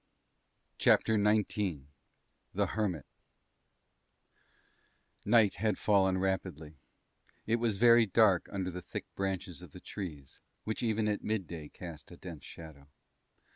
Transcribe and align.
CHAPTER 0.79 1.13
XIX 1.15 1.81
THE 2.55 2.65
HERMIT 2.65 3.05
The 5.23 5.29
night 5.29 5.55
had 5.57 5.77
fallen 5.77 6.17
rapidly; 6.17 6.73
it 7.45 7.57
was 7.57 7.77
very 7.77 8.07
dark 8.07 8.49
under 8.51 8.71
the 8.71 8.81
thick 8.81 9.05
branches 9.13 9.61
of 9.61 9.73
the 9.73 9.79
trees, 9.79 10.39
which 10.63 10.81
even 10.81 11.07
at 11.07 11.23
midday 11.23 11.69
cast 11.69 12.09
a 12.09 12.17
dense 12.17 12.43
shadow. 12.43 12.87